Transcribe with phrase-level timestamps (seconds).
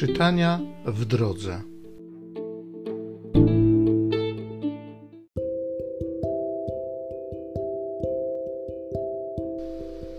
[0.00, 1.60] Czytania w drodze.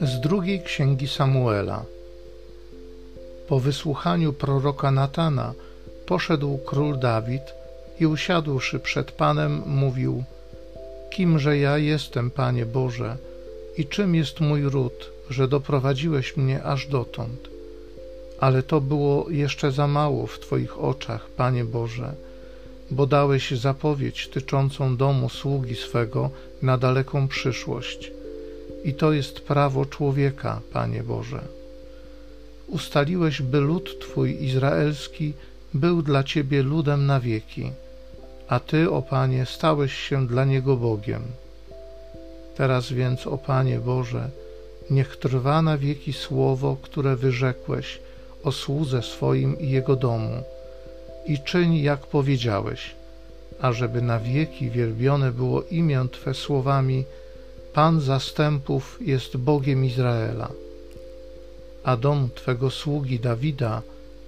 [0.00, 1.84] Z drugiej księgi Samuela.
[3.48, 5.54] Po wysłuchaniu proroka Natana
[6.06, 7.42] poszedł król Dawid
[8.00, 10.24] i usiadłszy przed Panem mówił:
[11.10, 13.16] Kimże ja jestem, Panie Boże,
[13.76, 17.57] i czym jest mój ród, że doprowadziłeś mnie aż dotąd?
[18.40, 22.14] Ale to było jeszcze za mało w Twoich oczach, Panie Boże,
[22.90, 26.30] bo dałeś zapowiedź tyczącą domu sługi swego
[26.62, 28.12] na daleką przyszłość.
[28.84, 31.40] I to jest prawo człowieka, Panie Boże.
[32.66, 35.32] Ustaliłeś, by lud Twój izraelski
[35.74, 37.72] był dla Ciebie ludem na wieki,
[38.48, 41.22] a Ty, o Panie, stałeś się dla niego Bogiem.
[42.56, 44.30] Teraz więc, o Panie Boże,
[44.90, 47.98] niech trwa na wieki słowo, które wyrzekłeś
[48.44, 50.42] o słudze swoim i jego domu
[51.26, 52.94] i czyń, jak powiedziałeś,
[53.60, 57.04] ażeby na wieki wielbione było imię Twe słowami
[57.72, 60.48] Pan zastępów jest Bogiem Izraela,
[61.84, 63.82] a dom Twego sługi Dawida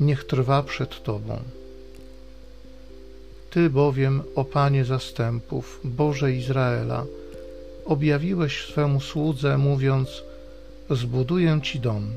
[0.00, 1.38] niech trwa przed Tobą.
[3.50, 7.04] Ty bowiem, o Panie zastępów, Boże Izraela,
[7.84, 10.22] objawiłeś swemu słudze, mówiąc:
[10.90, 12.10] Zbuduję Ci dom.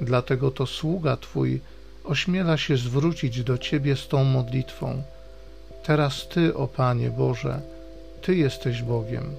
[0.00, 1.60] Dlatego to sługa Twój
[2.04, 5.02] ośmiela się zwrócić do Ciebie z tą modlitwą.
[5.84, 7.60] Teraz Ty, o Panie Boże,
[8.22, 9.36] Ty jesteś Bogiem,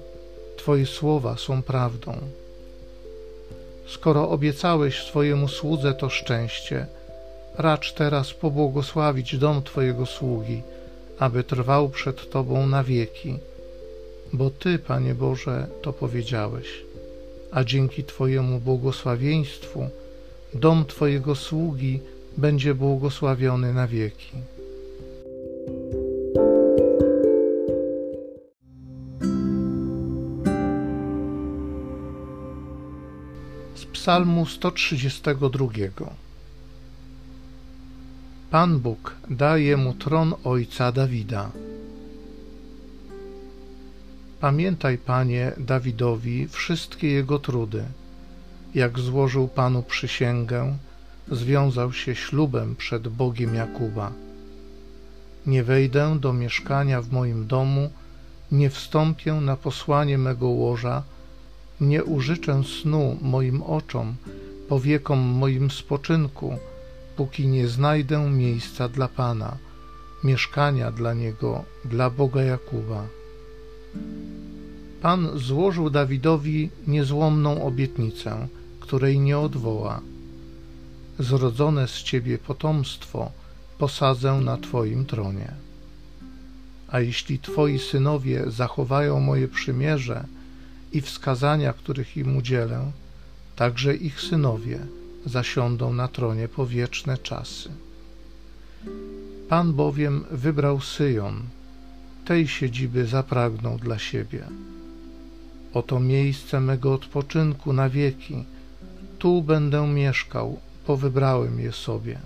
[0.56, 2.16] Twoje słowa są prawdą.
[3.86, 6.86] Skoro obiecałeś swojemu słudze to szczęście,
[7.58, 10.62] racz teraz pobłogosławić dom Twojego sługi,
[11.18, 13.38] aby trwał przed Tobą na wieki,
[14.32, 16.66] bo Ty, Panie Boże, to powiedziałeś,
[17.50, 19.88] a dzięki Twojemu błogosławieństwu
[20.54, 22.00] dom Twojego sługi
[22.36, 24.30] będzie błogosławiony na wieki.
[33.74, 35.68] Z Psalmu 132
[38.50, 41.50] Pan Bóg daje mu tron ojca Dawida.
[44.40, 47.84] Pamiętaj, Panie, Dawidowi wszystkie jego trudy
[48.74, 50.76] jak złożył Panu przysięgę,
[51.30, 54.12] związał się ślubem przed Bogiem Jakuba.
[55.46, 57.90] Nie wejdę do mieszkania w moim domu,
[58.52, 61.02] nie wstąpię na posłanie mego łoża,
[61.80, 64.14] nie użyczę snu moim oczom,
[64.68, 66.58] powiekom moim spoczynku,
[67.16, 69.56] póki nie znajdę miejsca dla Pana,
[70.24, 73.06] mieszkania dla Niego, dla Boga Jakuba.
[75.02, 78.48] Pan złożył Dawidowi niezłomną obietnicę,
[78.90, 80.00] której nie odwoła.
[81.18, 83.30] Zrodzone z ciebie potomstwo
[83.78, 85.52] posadzę na twoim tronie.
[86.88, 90.24] A jeśli twoi synowie zachowają moje przymierze
[90.92, 92.90] i wskazania, których im udzielę,
[93.56, 94.78] także ich synowie
[95.26, 97.70] zasiądą na tronie po wieczne czasy.
[99.48, 101.42] Pan bowiem wybrał Syjon,
[102.24, 104.42] tej siedziby zapragnął dla siebie.
[105.74, 108.44] Oto miejsce mego odpoczynku na wieki,
[109.20, 112.18] tu będę mieszkał, bo wybrałem je sobie.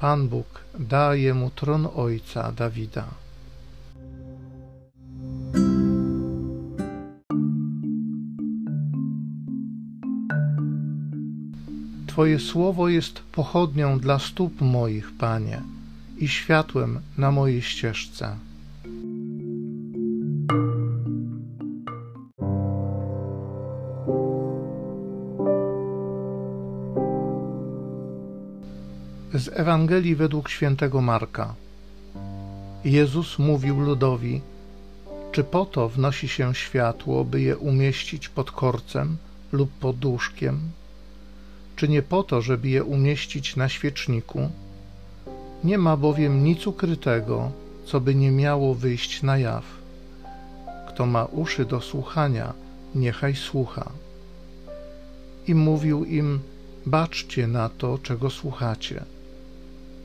[0.00, 3.04] Pan Bóg daje mu tron ojca Dawida.
[12.06, 15.62] Twoje słowo jest pochodnią dla stóp moich, Panie,
[16.18, 18.36] i światłem na mojej ścieżce.
[29.40, 31.54] Z Ewangelii według świętego Marka.
[32.84, 34.40] Jezus mówił ludowi:
[35.32, 39.16] Czy po to wnosi się światło, by je umieścić pod korcem
[39.52, 40.60] lub pod łóżkiem?
[41.76, 44.50] Czy nie po to, żeby je umieścić na świeczniku?
[45.64, 47.50] Nie ma bowiem nic ukrytego,
[47.86, 49.64] co by nie miało wyjść na jaw.
[50.88, 52.52] Kto ma uszy do słuchania,
[52.94, 53.90] niechaj słucha.
[55.46, 56.40] I mówił im:
[56.86, 59.04] Baczcie na to, czego słuchacie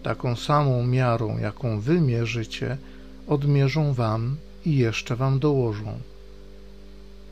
[0.05, 2.77] taką samą miarą, jaką wy mierzycie,
[3.27, 5.99] odmierzą wam i jeszcze wam dołożą.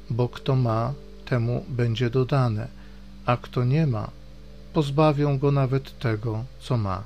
[0.10, 0.94] Bo kto ma,
[1.26, 2.68] temu będzie dodane,
[3.26, 4.10] a kto nie ma,
[4.74, 7.04] pozbawią go nawet tego, co ma.